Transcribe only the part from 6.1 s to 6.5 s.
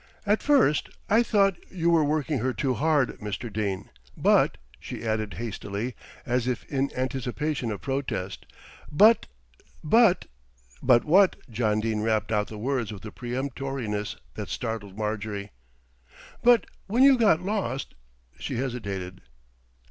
as